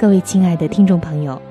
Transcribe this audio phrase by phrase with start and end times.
[0.00, 1.42] 各位亲爱的听众朋友，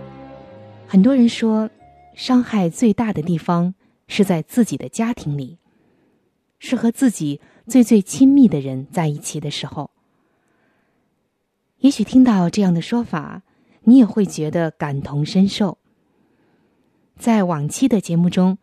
[0.87, 1.69] 很多人说，
[2.15, 3.73] 伤害最大的地方。
[4.07, 5.57] 是在自己的家庭里，
[6.59, 9.91] 是和自己最最亲密的人在一起的时候。
[11.79, 13.43] 也许听到这样的说法，
[13.83, 15.77] 你也会觉得感同身受。
[17.17, 18.57] 在往期的节目中，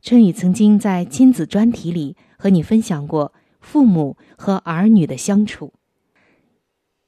[0.00, 5.72] 春雨曾经在亲子专题里和你分享过父母和儿女的相处，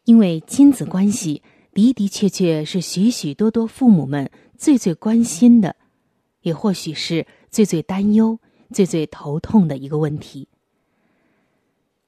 [0.07, 5.77] 因为亲子关系的的确确是许许多多父母们最最关心的，
[6.43, 7.27] 也或许是。
[7.51, 8.39] 最最担忧、
[8.73, 10.47] 最最头痛的一个问题。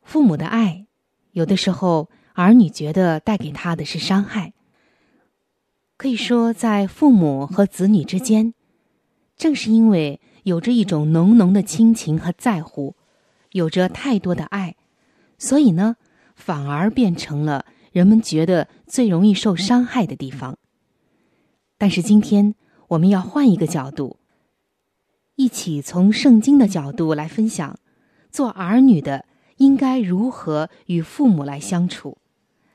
[0.03, 0.87] 父母的爱，
[1.33, 4.53] 有的时候儿女觉得带给他的是伤害。
[5.97, 8.55] 可以说，在父母和子女之间，
[9.37, 12.95] 正是因为有着一种浓浓的亲情和在乎，
[13.51, 14.77] 有着太多的爱，
[15.39, 15.97] 所以呢，
[16.37, 20.59] 反而变成了人们觉得最容易受伤害的地方。
[21.79, 22.55] 但是今天，
[22.89, 24.19] 我们要换一个角度。
[25.37, 27.79] 一起从圣经的角度来分享，
[28.31, 29.25] 做儿女的
[29.57, 32.19] 应该如何与父母来相处，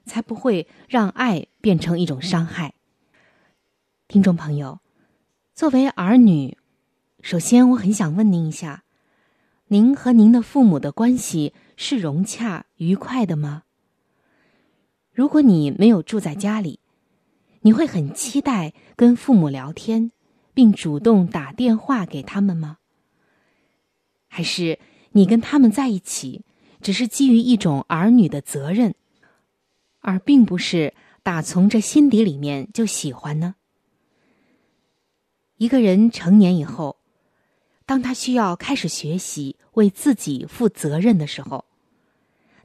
[0.05, 2.73] 才不会让爱变成一种伤害。
[4.07, 4.79] 听众朋友，
[5.53, 6.57] 作为儿女，
[7.21, 8.83] 首先我很想问您一下：
[9.67, 13.63] 您和您的父母的关系是融洽愉快的吗？
[15.17, 16.79] 如果你没有住在家里，
[17.61, 20.11] 你会很期待跟父母聊天。
[20.53, 22.77] 并主动打电话给他们吗？
[24.27, 24.79] 还是
[25.11, 26.43] 你跟他们在一起，
[26.81, 28.93] 只是基于一种儿女的责任，
[29.99, 33.55] 而并不是打从这心底里面就喜欢呢？
[35.57, 36.97] 一个人成年以后，
[37.85, 41.65] 当他需要开始学习为自己负责任的时候，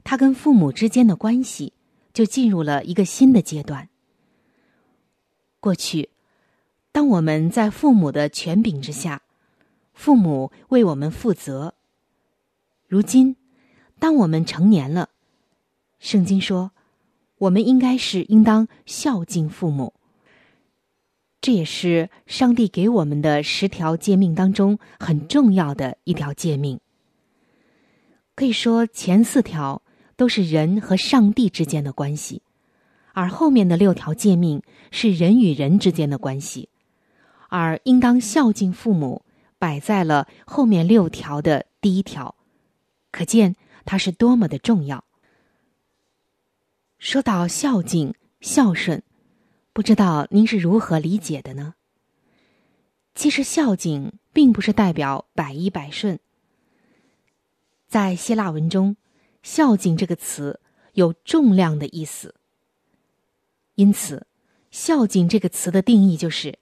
[0.03, 1.73] 他跟父母之间的关系
[2.13, 3.89] 就进入了一个新的阶段。
[5.59, 6.09] 过去。
[6.91, 9.23] 当我们在父母的权柄之下，
[9.95, 11.73] 父母为我们负责。
[12.87, 13.35] 如今，
[13.97, 15.09] 当我们成年了，
[15.97, 16.69] 圣经说，
[17.39, 19.95] 我们应该是应当孝敬父母。
[21.41, 26.79] 这也是上帝给我们的十条诫命当中很重要的一条诫命。
[28.35, 29.81] 可以说，前四条
[30.15, 32.41] 都是人和上帝之间的关系，
[33.13, 36.69] 而后面的六条诫命是人与人之间的关系。
[37.49, 39.23] 而应当孝敬父母，
[39.59, 42.35] 摆在了后面六条的第一条，
[43.11, 45.03] 可见它是多么的重要。
[46.97, 49.03] 说到孝敬、孝顺，
[49.71, 51.75] 不知道您是如何理解的呢？
[53.13, 56.19] 其实孝敬并不是代表百依百顺。
[57.87, 58.95] 在希腊文中
[59.43, 60.59] ，“孝敬”这个词
[60.93, 62.33] 有重量的意思，
[63.75, 64.25] 因此
[64.71, 66.57] ，“孝敬”这个词的定义就是。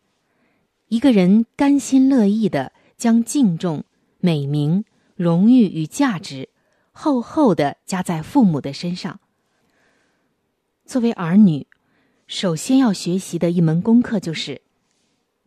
[0.88, 3.86] 一个人甘心乐意的将敬重、
[4.19, 4.84] 美名、
[5.16, 6.50] 荣誉与价值
[6.92, 9.22] 厚厚的加在父母的身上。
[10.86, 11.66] 作为儿女，
[12.27, 14.62] 首先要学习的一门功课就是，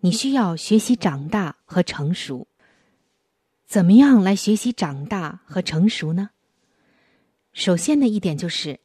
[0.01, 2.49] 你需要学习长大和成熟。
[3.67, 6.31] 怎么样来学习长大和成熟呢？
[7.55, 8.81] 首先的一点就是，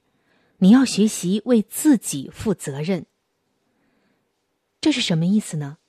[0.59, 3.07] 你要学习为自己负责任。
[4.79, 5.79] 这是什么意思呢？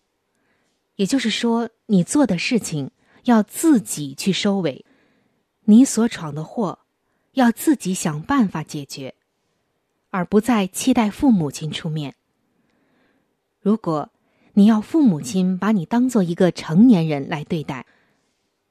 [0.97, 2.91] 也就是说，你做的事情
[3.25, 4.85] 要自己去收尾，
[5.65, 6.81] 你所闯的祸
[7.33, 9.15] 要自己想办法解决，
[10.09, 12.15] 而不再期待父母亲出面。
[13.61, 14.11] 如果
[14.55, 17.85] 你要父母亲把你当做一个成年人来对待，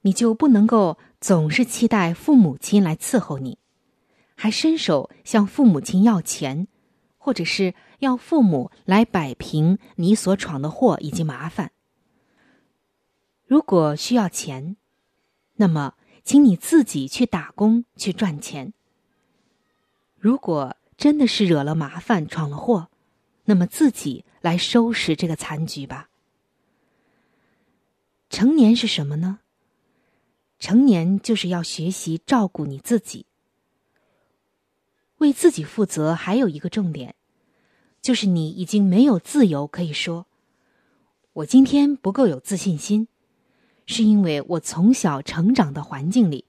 [0.01, 3.59] 你就不能够总是期待父母亲来伺候你，
[4.41, 6.69] 还伸手向父母亲要钱，
[7.18, 11.74] 或者是要父母来摆平你所闯的祸以及麻烦。
[13.45, 14.77] 如果需要钱，
[15.56, 18.71] 那么请你自己去打工去赚钱。
[20.18, 22.88] 如果真的是惹了麻烦闯了祸，
[23.44, 26.09] 那么自己来收拾这个残局吧。
[28.30, 29.39] 成年是什么呢？
[30.59, 33.25] 成年就是要学习照顾你自己，
[35.19, 36.13] 为自己负责。
[36.13, 37.16] 还有一个重点，
[38.01, 40.25] 就是你已经没有自由可以说，
[41.31, 43.07] 我今天不够有自信心，
[43.86, 46.44] 是因为我从小成长的环境里，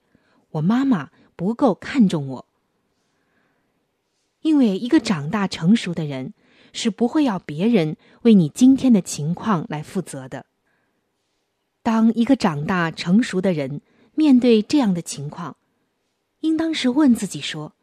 [0.51, 2.45] 我妈妈不够看重我。
[4.41, 6.33] 因为一个长大成熟的人，
[6.73, 10.45] 是不会要别人为你今天的情况来负责的。
[11.81, 13.81] 当一个长大成熟的人。
[14.13, 15.55] 面对这样的情况，
[16.41, 17.73] 应当是问自己说：“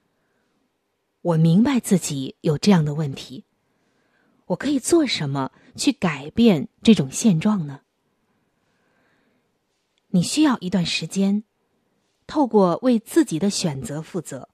[1.28, 3.44] 我明白自己有这样的问题，
[4.46, 7.80] 我可以做什么去改变这种现状呢？”
[10.08, 11.44] 你需要一段时间，
[12.26, 14.48] 透过为自己的选择负责，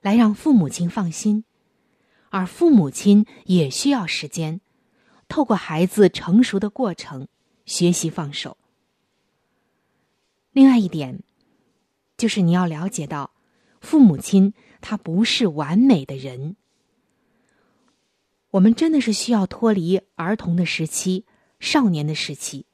[0.00, 1.44] 来让父母亲放心，
[2.30, 4.62] 而父母亲也需要时间，
[5.28, 7.28] 透过孩子成熟的过程，
[7.66, 8.56] 学习放手。
[10.52, 11.22] 另外一点，
[12.16, 13.32] 就是你要了解到，
[13.82, 16.56] 父母亲他不是完美的人。
[18.52, 21.24] 我们真的是需要脱离儿童的时期、
[21.60, 22.66] 少年的时期，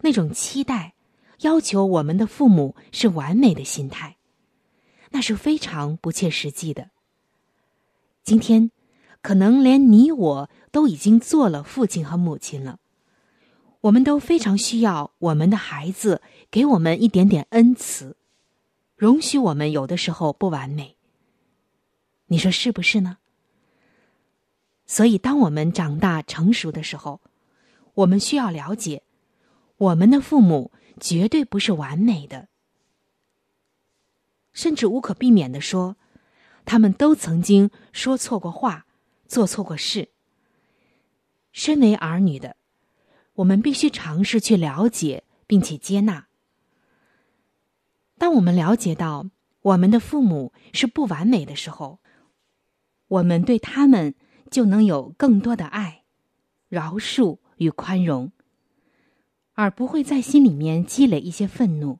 [0.00, 0.94] 那种期待、
[1.42, 4.16] 要求我们的父母是完美的心态，
[5.10, 6.90] 那是非常不切实际的。
[8.24, 8.72] 今天，
[9.22, 12.80] 可能连你我都已经做了父亲和母亲了。
[13.82, 18.16] 我们都非常需要我们的孩子给我们一点点恩慈，
[18.96, 20.96] 容许我们有的时候不完美。
[22.26, 23.18] 你说是不是呢？
[24.86, 27.20] 所以，当我们长大成熟的时候，
[27.94, 29.02] 我们需要了解，
[29.76, 32.48] 我们的父母绝对不是完美的，
[34.52, 35.96] 甚至无可避免的说，
[36.64, 38.86] 他们都曾经说错过话，
[39.26, 40.10] 做错过事。
[41.52, 42.56] 身为儿女的。
[43.34, 46.28] 我们必须尝试去了解并且接纳。
[48.16, 49.28] 当我们了解到
[49.60, 51.98] 我们的父母是不完美的时候，
[53.08, 54.14] 我们对他们
[54.50, 56.02] 就能有更多的爱、
[56.68, 58.32] 饶恕与宽容，
[59.52, 61.98] 而不会在心里面积累一些愤怒。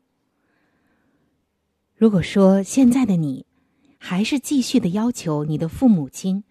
[1.95, 3.47] 如果说现在的你
[3.99, 6.43] 还是继续的要求你的父母亲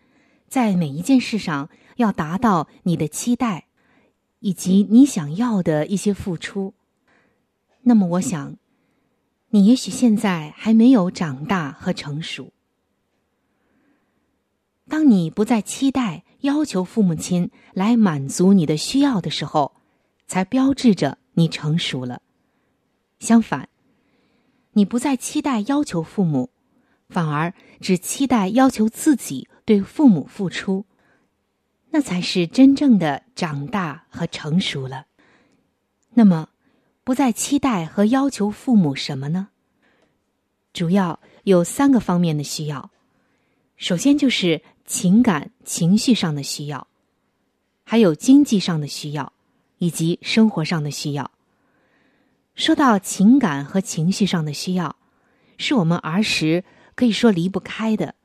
[0.48, 3.68] 在每一件事上要达到你的期待，
[4.40, 6.74] 以及你想要的一些付出，
[7.82, 8.56] 那么我想，
[9.50, 12.53] 你也许现在还没有长大和成熟。
[14.94, 19.74] 当你不再期待、要求父母亲来满足你的需要的时候，
[20.28, 22.22] 才标志着你成熟了。
[23.18, 23.70] 相反，
[24.74, 26.52] 你不再期待、要求父母，
[27.10, 30.86] 反而只期待、要求自己对父母付出。
[31.90, 35.08] 那才是真正的长大和成熟了。
[36.12, 36.50] 那么，
[37.04, 39.48] 不再期待和要求父母什么呢？
[40.72, 42.92] 主要有三个方面的需要。
[43.76, 46.88] 首先就是情感情绪上的需要，
[47.84, 49.34] 还有经济上的需要，
[49.78, 51.32] 以及生活上的需要。
[52.56, 54.96] 说到情感和情绪上的需要，
[55.58, 56.64] 是我们儿时
[56.96, 58.16] 可以说离不开的，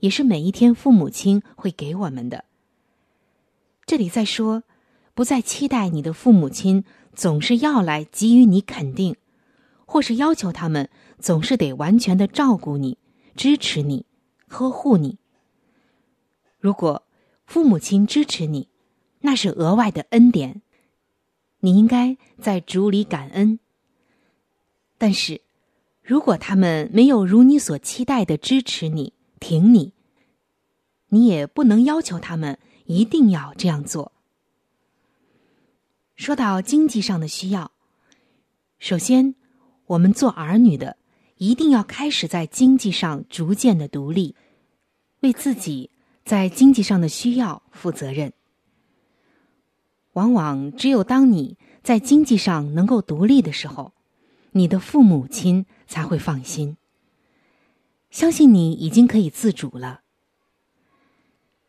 [0.00, 2.44] 也是每一天父母亲会给我们的。
[3.86, 4.64] 这里在说，
[5.14, 6.84] 不再期待你的父母亲
[7.14, 9.16] 总是要来给予你肯定，
[9.86, 12.98] 或是要求他们总是得完全的照顾你、
[13.34, 14.04] 支持你、
[14.48, 15.18] 呵护你。
[16.58, 17.02] 如果
[17.46, 18.68] 父母亲支持你，
[19.20, 20.62] 那是额外的恩典，
[21.60, 23.58] 你应该在主里感恩。
[24.96, 25.40] 但是，
[26.02, 29.92] 如果他们没有如你所期待的支持你、挺你，
[31.08, 32.58] 你也不能要求他们。
[32.88, 34.12] 一定要这样做。
[36.16, 37.70] 说到经济上的需要，
[38.78, 39.34] 首先，
[39.88, 40.96] 我们做儿女的
[41.36, 44.34] 一定要开始在经济上逐渐的独立，
[45.20, 45.90] 为自己
[46.28, 48.34] 在经济上的需要负责任。
[50.12, 53.94] 往往只有当你在经济上能够独立的时候，
[54.52, 56.76] 你的父母亲才会放心，
[58.10, 60.02] 相信你已经可以自主了。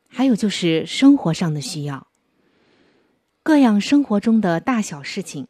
[0.09, 2.07] 还有就是生活上的需要，
[3.41, 5.47] 各样生活中的大小事情，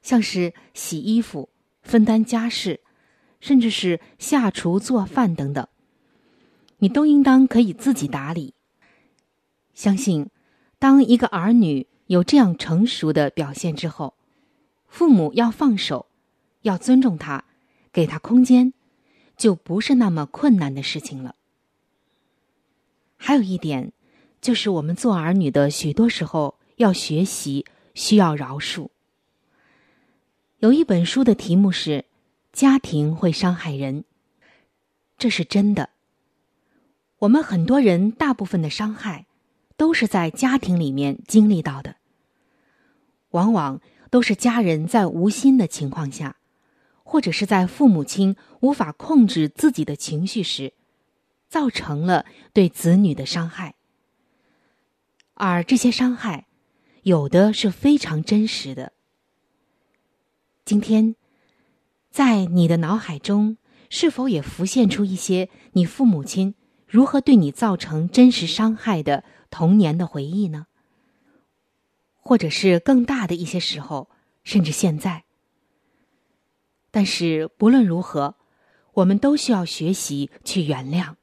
[0.00, 1.50] 像是洗衣服、
[1.82, 2.80] 分担家事，
[3.40, 5.68] 甚至是下厨做饭等等，
[6.78, 8.54] 你都应当可以自己打理。
[9.74, 10.28] 相信，
[10.78, 14.14] 当一个儿女有这样成熟的表现之后，
[14.86, 16.06] 父母要放手，
[16.62, 17.44] 要尊重他，
[17.92, 18.72] 给他空间，
[19.36, 21.34] 就不是那么困难的事情了。
[23.16, 23.92] 还有一点，
[24.40, 28.88] 就是我们做儿女的，许多时候要学习，需要饶恕。
[30.60, 32.04] 有一本书的题目是
[32.52, 34.04] “家庭会伤害人”，
[35.18, 35.90] 这是真的。
[37.18, 39.26] 我们很多人大部分的伤害，
[39.76, 41.96] 都是在家庭里面经历到的，
[43.30, 46.36] 往往都是家人在无心的情况下，
[47.02, 50.74] 或者是在父母亲无法控制自己的情绪时。
[51.50, 53.74] 造成了对子女的伤害，
[55.32, 56.46] 而这些伤害，
[57.04, 58.92] 有的是非常真实的。
[60.66, 61.16] 今天，
[62.10, 63.56] 在你的脑海中，
[63.88, 66.54] 是否也浮现出一些你父母亲
[66.88, 70.66] 如何对你造成真实伤害的童年的回忆呢？
[72.16, 74.08] 或者是更大的一些时候，
[74.42, 75.24] 甚至现在？
[76.90, 78.36] 但是不论如何，
[78.94, 81.16] 我们都需要学习去原谅。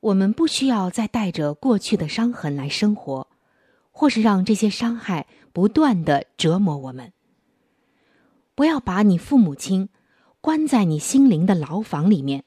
[0.00, 3.28] 我们不需要再带着过去的伤痕来生活，
[3.92, 7.12] 或是让这些伤害不断的折磨我们。
[8.56, 9.88] 不要把你父母亲
[10.40, 12.42] 关在你心灵的牢房里面。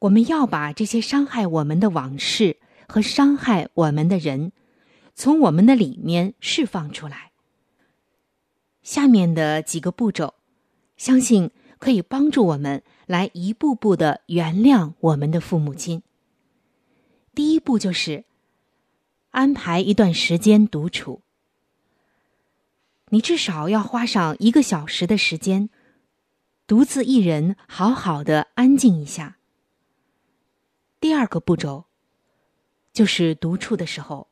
[0.00, 4.52] 我们要把这些伤害我们的往事和伤害我们的人，
[5.14, 7.32] 从我们的里面释放出来。
[8.82, 10.34] 下面的几个步骤，
[10.96, 12.82] 相信可以帮助我们。
[13.06, 16.04] 来一步步的原谅我们的父母亲。
[17.34, 18.24] 第一步就是
[19.30, 21.20] 安排一段时间独处，
[23.08, 25.70] 你至少要花上一个小时的时间，
[26.68, 29.38] 独自一人好好的安静一下。
[31.00, 31.86] 第二个步骤
[32.92, 34.28] 就是独处的时候，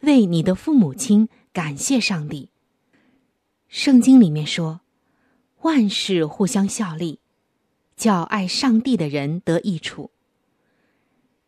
[0.00, 2.50] 为你的父母亲感谢上帝。
[3.68, 4.80] 圣经里面说，
[5.62, 7.18] 万事互相效力。
[7.94, 10.10] 叫爱上帝的人得益处。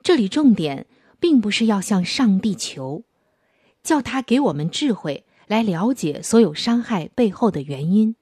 [0.03, 0.87] 这里重点
[1.19, 3.03] 并不是要向上帝求，
[3.83, 8.15] 叫他给我们智慧来了解所有伤害背后的原因，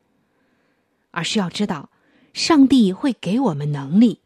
[1.10, 1.90] 而是要知道，
[2.32, 4.21] 上帝会给我们能力，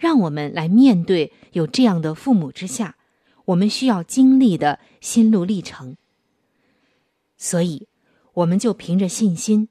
[0.00, 2.96] 让我们来面对有这样的父母之下，
[3.44, 5.98] 我们需要经历的心路历程。
[7.36, 7.86] 所以，
[8.32, 9.68] 我们就凭着信心，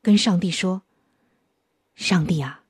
[0.00, 0.82] 跟上帝说
[1.96, 2.62] ：“上帝啊！”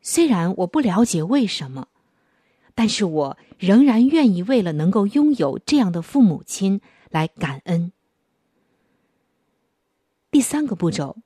[0.00, 1.88] 虽然我不了解为什么，
[2.74, 7.92] 但是我仍然愿意为了能够拥有这样的父母亲来感恩。
[10.30, 11.18] 第三个步骤，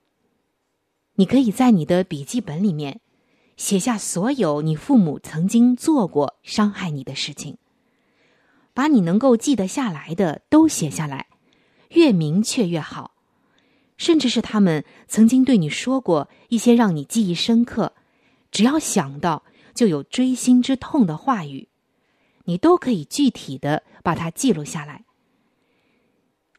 [1.15, 3.01] 你可以在你的笔记本里面
[3.59, 7.59] 写下所有你父母曾经做过伤害你的事情，
[8.73, 11.27] 把你能够记得下来的都写下来，
[11.91, 13.17] 越明确越好。
[13.97, 17.95] 甚至是他们曾经对你说过一些让你记忆深刻。
[18.53, 19.43] 只要想到
[19.75, 21.69] 就有锥心之痛的话语，
[22.45, 25.05] 你都可以具体的把它记录下来。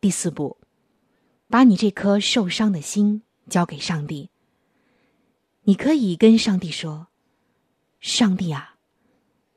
[0.01, 0.57] 第四步，
[1.47, 4.29] 把你这颗受伤的心交给上帝。
[5.69, 7.09] 你可以跟上帝说
[8.01, 8.77] ：“上帝啊，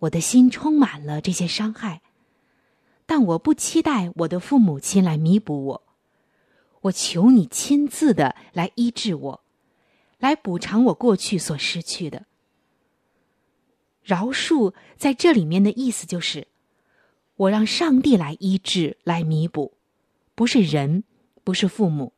[0.00, 2.02] 我的心充满了这些伤害，
[3.06, 5.82] 但我不期待我的父母亲来弥补我，
[6.82, 9.40] 我求你亲自的来医治我。”
[10.20, 12.26] 来补偿我过去所失去的。
[14.02, 16.46] 饶恕在这里面的意思就是，
[17.36, 19.72] 我让上帝来医治、来弥补，
[20.34, 21.04] 不是人，
[21.42, 22.12] 不是父母。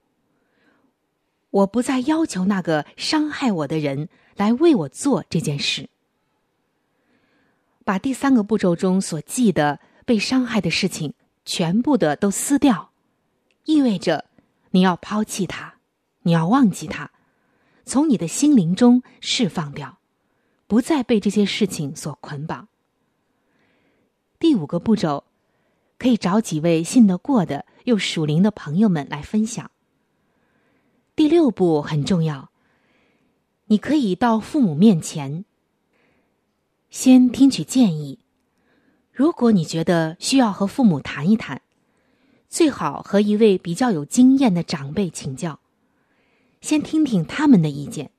[1.55, 5.89] 我不再要求那个伤害我的人来为我做这件事。
[7.85, 12.91] 把第三个步骤中所记的被伤害的事情全部的都撕掉，
[13.67, 14.25] 意味着
[14.73, 15.75] 你要抛弃它，
[16.23, 17.13] 你要忘记它。
[17.85, 19.99] 从你的心灵中释放掉，
[20.67, 22.67] 不再被这些事情所捆绑。
[24.41, 25.23] 第五个步骤，
[25.99, 29.71] 可以找几位信得过的又属灵的朋友们来分享。
[31.17, 32.51] 第六步很重要，
[33.67, 35.45] 你可以到父母面前，
[36.91, 38.19] 先听取建议。
[39.13, 41.63] 如果你觉得需要和父母谈一谈，
[42.49, 45.61] 最好和一位比较有经验的长辈请教。
[46.61, 48.11] 先听听他们的意见。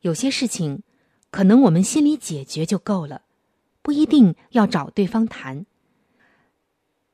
[0.00, 0.82] 有些事情，
[1.30, 3.22] 可能我们心里解决就够了，
[3.82, 5.64] 不一定要找对方谈。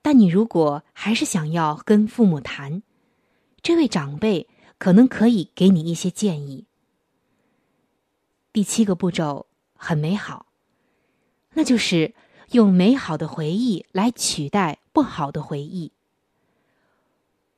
[0.01, 2.83] 但你如果还是想要跟父母谈，
[3.69, 4.49] 这位长辈
[4.79, 6.65] 可能可以给你一些建议。
[8.51, 9.45] 第七个步骤
[9.75, 10.47] 很美好，
[11.53, 12.15] 那就是
[12.53, 15.93] 用美好的回忆来取代不好的回忆。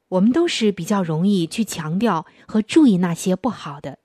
[0.09, 4.00] 我们都是比较容易去强调和注意那些不好的，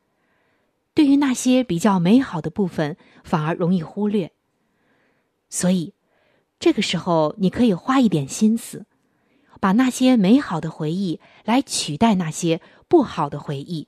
[0.93, 4.31] 对于那些比较美好的部分反而容易忽略。
[5.49, 5.95] 所以，
[6.59, 8.85] 这个时候你可以花一点心思，
[9.59, 13.87] 把那些美好的回忆来取代那些不好的回忆。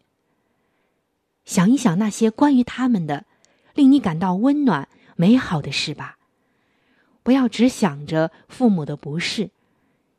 [1.46, 3.26] 想一想那些关于他们的，
[3.74, 6.18] 令你感到温暖、美好的事吧。
[7.24, 9.50] 不要只想着父母的不是，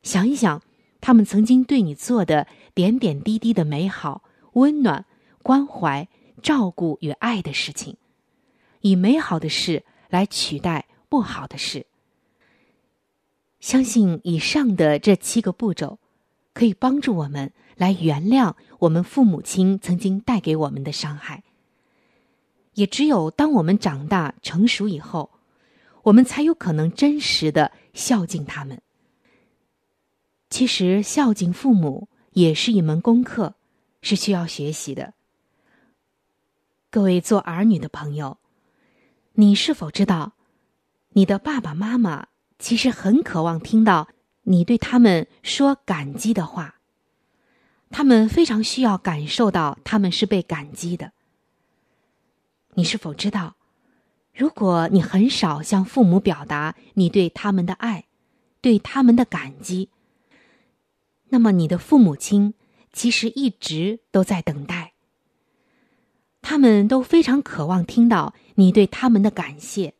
[0.02, 0.62] 想一想
[1.00, 5.04] 他们曾经对你做的点点滴滴的美好、温暖、
[5.42, 6.08] 关怀、
[6.42, 7.96] 照顾与爱的事情，
[8.80, 10.86] 以美好的事来取代。
[11.10, 11.86] 不好的事，
[13.60, 15.98] 相信以上的这七个步骤，
[16.54, 21.42] 可以帮助我们来原谅我们父母亲曾经带给我们的伤害。
[22.74, 25.30] 也只有当我们长大成熟以后，
[26.04, 28.80] 我们才有可能真实的孝敬他们。
[30.48, 33.54] 其实孝敬父母也是一门功课，
[34.00, 35.14] 是需要学习的。
[36.90, 38.38] 各位做儿女的朋友，
[39.32, 40.34] 你是否知道？
[41.10, 44.08] 你的爸爸妈妈其实很渴望听到
[44.42, 46.76] 你对他们说感激的话，
[47.90, 51.12] 他们非常需要感受到他们是被感激的。
[52.74, 53.56] 你是否知道，
[54.34, 58.06] 如果你很少向父母表达你对他们的爱、
[58.60, 59.90] 对他们的感激，
[61.28, 62.54] 那么你的父母亲
[62.92, 64.94] 其实一直都在等待，
[66.40, 69.94] 他们都非常渴望听到你对他们的感谢。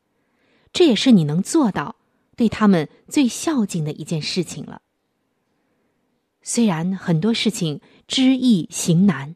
[0.72, 1.96] 这也是你能做到
[2.38, 4.80] 对他们最孝敬的一件事情了。
[6.40, 9.34] 虽然很多事情知易行难，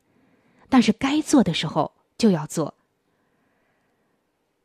[0.68, 2.74] 但是该做的时候就要做。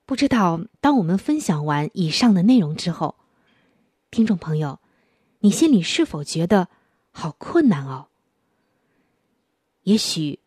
[0.05, 3.15] 不知道当我们分享完以上的内容之后，
[4.11, 4.79] 听众朋友，
[5.39, 6.69] 你心里是否觉得
[7.09, 8.09] 好困难哦？
[9.81, 10.39] 也许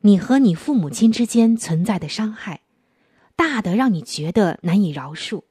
[0.00, 2.62] 你和你父母亲之间存在的伤害，
[3.36, 5.44] 大的让你觉得难以饶恕。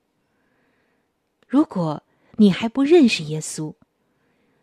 [1.47, 2.03] 如果
[2.35, 3.73] 你还不认识耶稣，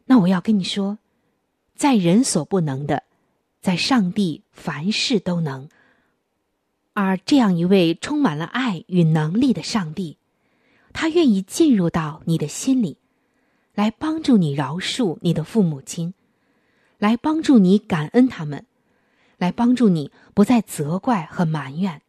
[0.04, 0.98] 那我要跟你说，
[1.74, 3.04] 在人所不能的，
[3.60, 5.68] 在上帝凡事都能。
[6.92, 10.18] 而这样一位充满了爱与能力的上帝，
[10.92, 12.98] 他愿意进入到你的心里，
[13.74, 16.12] 来帮助你饶恕你的父母亲，
[16.98, 18.66] 来帮助你感恩他们，
[19.38, 22.02] 来帮助你不再责怪和埋怨，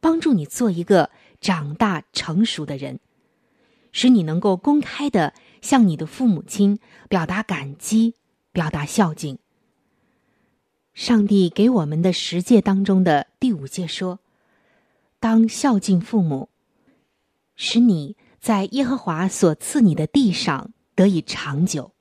[0.00, 1.08] 帮助你做一个
[1.40, 2.98] 长大成熟的人。
[3.92, 8.14] 使你能够公开的向你的父母亲表达感激，
[8.52, 9.38] 表达孝敬。
[10.92, 14.20] 上帝给我们的十诫当中的第五诫说
[15.20, 16.48] ：“当孝敬父母，
[17.56, 21.92] 使你在耶和华所赐你的地上得以长久。”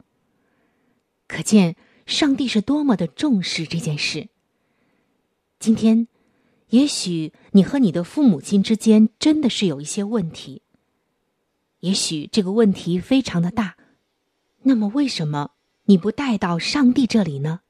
[1.28, 1.76] 可见
[2.06, 4.30] 上帝是多么的重视这件事。
[5.60, 6.08] 今天，
[6.70, 10.64] 也许你和你的父母亲之间真的是有一些问题。
[11.80, 13.76] 也许这个问题非常的大，
[14.64, 15.52] 那么为什么
[15.86, 17.62] 你不带到上帝这里呢？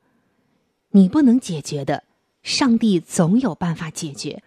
[0.91, 2.03] 你不能解决的，
[2.41, 4.41] 上帝总有办法解决。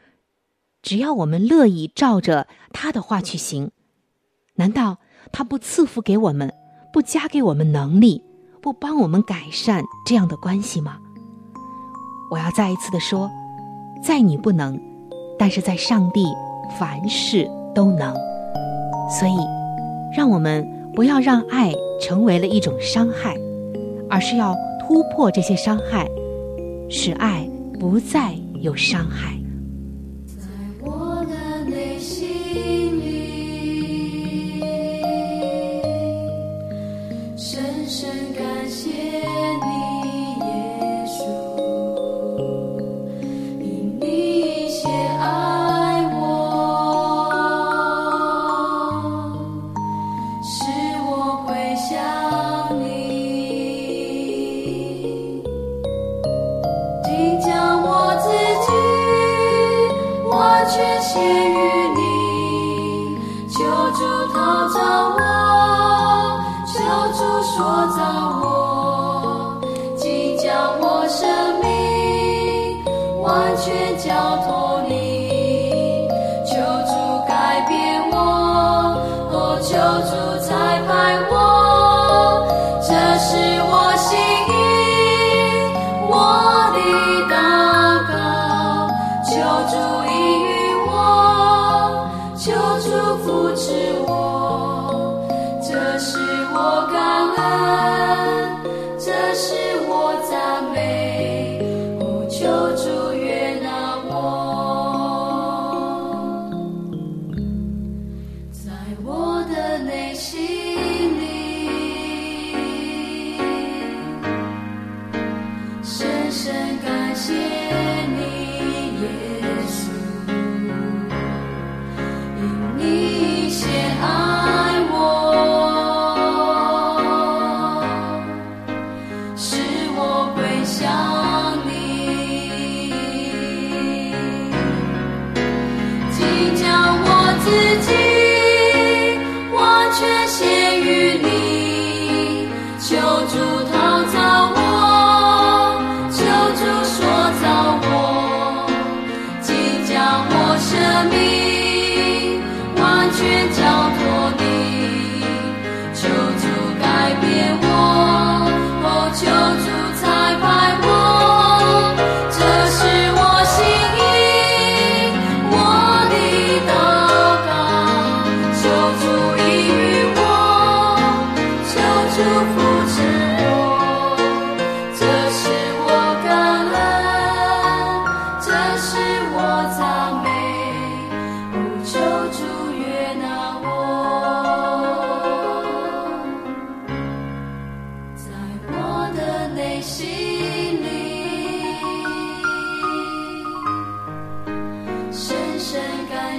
[0.82, 3.70] 只要我们乐意照着他的话去行，
[4.54, 4.98] 难道
[5.30, 6.52] 他不赐福给我们，
[6.92, 8.20] 不加给我们能力，
[8.60, 10.98] 不帮我们改善这样的关系吗？
[12.32, 13.30] 我要再一次的说，
[14.02, 14.76] 在你不能，
[15.38, 16.26] 但是在上帝
[16.76, 18.31] 凡事都能。
[19.20, 19.36] 所以，
[20.16, 23.36] 让我们不要让爱成为了一种伤害，
[24.08, 26.08] 而是要突破这些伤害，
[26.88, 27.46] 使爱
[27.78, 29.38] 不再有伤害。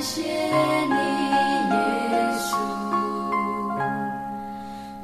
[0.04, 0.28] 谢你，
[1.72, 1.80] 耶
[2.38, 2.58] 稣，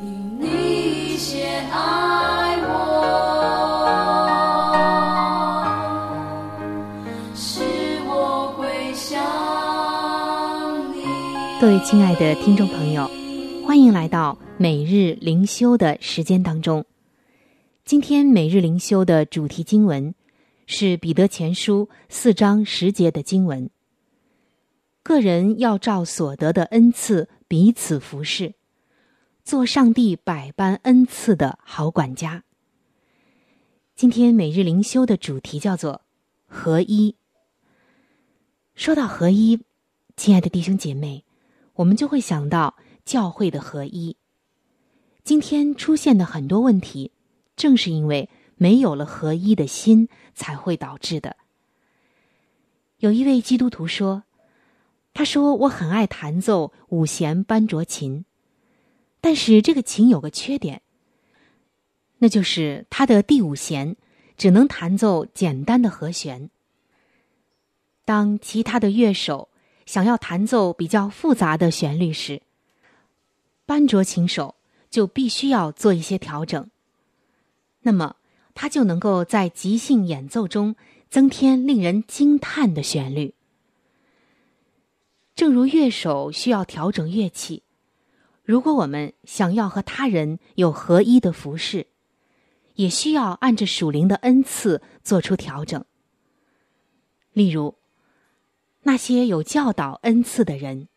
[0.02, 2.76] 因你先爱我，
[7.34, 7.62] 使
[8.10, 9.24] 我归向
[10.94, 11.06] 你。
[11.62, 13.10] 各位亲爱的听众朋友，
[13.66, 16.84] 欢迎来到每日灵修的时间当中。
[17.86, 20.14] 今天每日灵修的主题经文
[20.68, 23.70] 是《彼得前书》四章十节的经文。
[25.04, 28.54] 个人要照所得的恩赐彼此服侍，
[29.44, 32.44] 做上帝百般恩赐的好管家。
[33.96, 36.02] 今天每日灵修的主题叫做
[36.48, 37.16] “合一”。
[38.76, 39.60] 说到合一，
[40.16, 41.24] 亲爱的弟兄姐妹，
[41.76, 44.16] 我们就会想到教会的合一。
[45.24, 47.12] 今天出现的很多问题，
[47.56, 51.36] 正是因为没有了合一的心，才会导致的。
[53.00, 54.24] 有一位基督徒说
[55.19, 58.23] ：“他说我很爱弹奏五弦班卓琴，
[59.19, 60.82] 但是这个琴有个缺点，
[62.19, 63.97] 那就是它的第五弦
[64.38, 66.49] 只能弹奏简单的和弦。
[68.05, 69.49] 当其他的乐手
[69.86, 72.41] 想要弹奏比较复杂的旋律时，
[73.65, 74.55] 班卓琴手
[74.89, 76.69] 就必须要做一些调整。
[77.82, 78.15] 那么，
[78.55, 80.77] 他就能够在即兴演奏中
[81.10, 83.34] 增添令人惊叹的旋律。
[85.39, 87.63] 正如乐手需要调整乐器，
[88.43, 91.88] 如果我们想要和他人有合一的服饰，
[92.75, 95.86] 也需要按着属灵的恩赐做出调整。
[97.32, 97.75] 例如，
[98.82, 100.89] 那些有教导恩赐的人，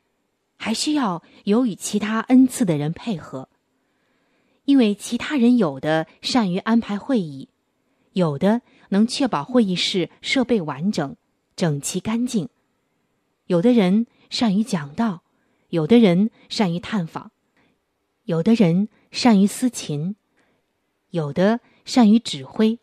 [0.56, 3.48] 还需要有与其他恩赐的人配合，
[4.64, 7.48] 因为其他人有的善于安排会议，
[8.14, 11.14] 有的能确保会议室设备完整、
[11.54, 12.48] 整齐干净，
[13.46, 15.24] 有的人善于讲道，
[15.68, 17.32] 有的人善于探访，
[18.24, 20.16] 有的人善于思琴，
[21.10, 22.78] 有的善于指挥，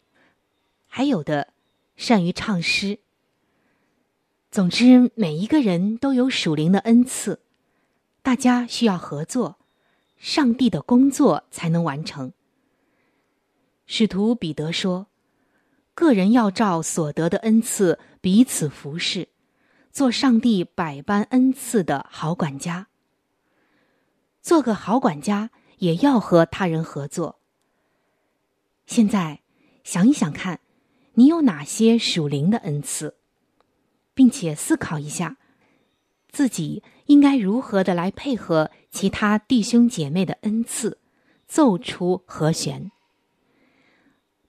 [0.86, 1.52] 还有的
[1.96, 3.00] 善于唱诗。
[4.52, 7.42] 总之，每一个人都有属灵的恩赐，
[8.22, 9.58] 大家需要合作，
[10.20, 12.32] 上帝的工作才能完成。
[13.88, 15.08] 使徒彼得说
[15.96, 19.30] ：“个人要照所得的恩赐彼此服侍，
[19.92, 22.88] 做上帝百般恩赐的好管家。
[24.42, 27.40] 做个好管家，也要和他人合作。
[28.86, 29.42] 现在
[29.84, 30.60] 想一想看，
[31.14, 33.16] 你有哪些属灵的恩赐？”
[34.16, 35.38] 并且思考一下，
[36.30, 40.98] 自己应该如何的来配合其他弟兄姐妹的恩赐，
[41.48, 42.92] 奏出和弦。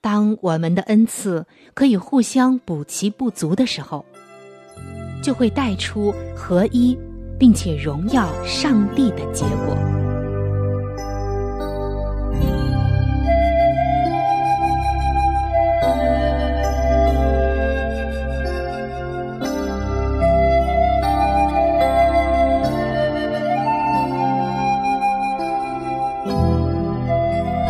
[0.00, 4.04] 当我们的恩赐可以互相补齐不足的时候，
[5.22, 6.98] 就会带出合一，
[7.38, 9.76] 并且荣耀上帝的结果。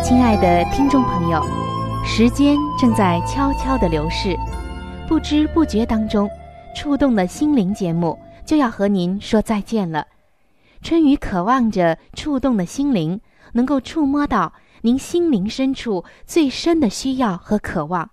[0.03, 1.41] 亲爱的听众朋友，
[2.05, 4.35] 时间正在悄悄的流逝，
[5.07, 6.29] 不知不觉当中，
[6.75, 10.07] 触动的心灵节目就要和您说再见了。
[10.81, 13.19] 春雨渴望着触动的心灵
[13.53, 18.09] 能够触摸到您心灵深处最深的需要和渴望，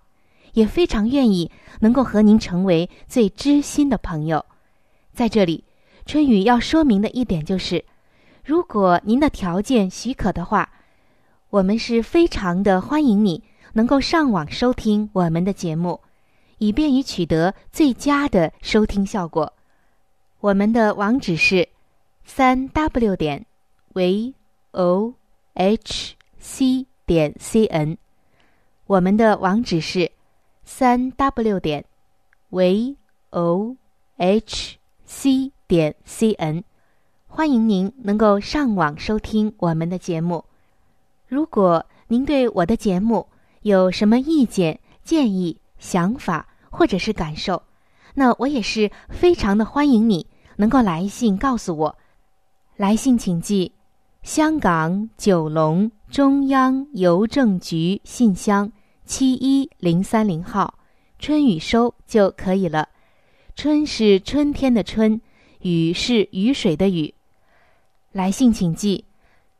[0.53, 4.45] 也非常愿意能够和您成为最知心的朋友。
[5.13, 5.63] 在这里，
[6.05, 7.85] 春雨要说明的一点就是，
[8.45, 10.69] 如果您的条件许可的话。
[11.51, 13.43] 我们是非常的欢迎你
[13.73, 15.99] 能够上网收听我们的节目，
[16.59, 19.51] 以便于取得最佳的收听效果。
[20.39, 21.67] 我们的网址是
[22.23, 23.45] 三 w 点
[23.93, 24.33] v
[24.71, 25.13] o
[25.53, 27.97] h c 点 c n。
[28.85, 30.11] 我们的网址是
[30.63, 31.83] 三 w 点
[32.49, 32.95] v
[33.31, 33.75] o
[34.17, 36.63] h c 点 c n。
[37.27, 40.43] 欢迎您能够上网收听我们的节目。
[41.27, 43.27] 如果您对我的节目
[43.61, 47.61] 有什么意见、建议、想法或者是感受，
[48.13, 51.97] 那我也是非常的欢迎你能够来信告诉我。
[52.75, 53.71] 来信请寄
[54.23, 58.71] 香港九龙中央邮政局信箱
[59.05, 60.75] 七一零三零号，
[61.17, 62.87] 春雨收就可以了。
[63.55, 65.19] 春是春天的春，
[65.61, 67.13] 雨是雨水的雨。
[68.11, 69.05] 来信请寄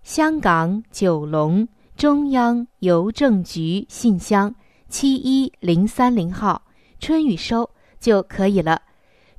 [0.02, 4.56] 香港九龙中央邮政局信箱
[4.88, 6.62] 七一零三零号，
[7.00, 8.82] 春雨收就可以了。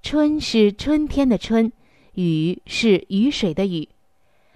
[0.02, 1.70] 春是春天的春，
[2.14, 3.88] 雨是雨水的雨。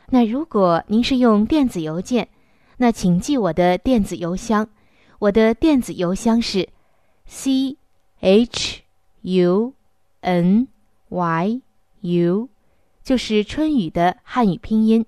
[0.09, 2.29] 那如果您是用电子邮件，
[2.79, 4.69] 那请记我的电子邮箱，
[5.19, 6.69] 我的电子邮箱是
[7.27, 7.77] c
[8.21, 8.83] h
[9.23, 9.73] u
[10.21, 10.69] n
[11.09, 11.61] y
[12.01, 12.49] u。
[13.03, 15.05] 就是春雨的汉语拼音，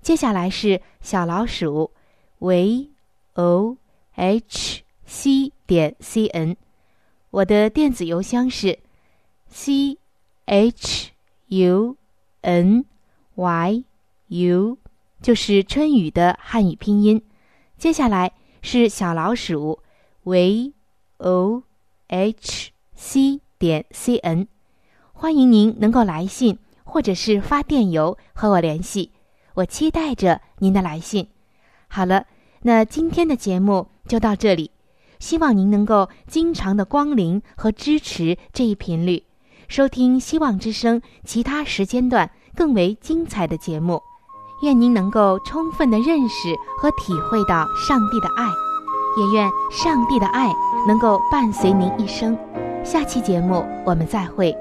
[0.00, 1.90] 接下来是小老鼠
[2.38, 2.88] v
[3.32, 3.76] o
[4.12, 6.56] h c 点 c n，
[7.32, 8.78] 我的电子邮箱是
[9.48, 9.98] c
[10.44, 11.10] h
[11.48, 11.96] u
[12.42, 12.84] n
[13.34, 13.84] y
[14.28, 14.78] u，
[15.22, 17.22] 就是春雨的汉语拼音，
[17.78, 19.80] 接下来是小老鼠
[20.24, 20.74] v
[21.16, 21.62] o
[22.08, 24.46] h c 点 c n，
[25.14, 26.58] 欢迎您能够来信。
[26.84, 29.12] 或者是发电邮和我联系，
[29.54, 31.26] 我期待着您的来信。
[31.88, 32.26] 好了，
[32.60, 34.70] 那今天的节目就到这里，
[35.22, 39.22] 希望您能够经常的光临和支持这一频率，
[39.68, 44.02] 收听希望之声其他时间段更为精彩的节目。
[44.64, 48.48] 愿您能够充分的认识和体会到上帝的爱，
[49.16, 50.52] 也愿上帝的爱
[50.88, 52.36] 能够伴随您一生。
[52.82, 54.52] 下期节目我们再会。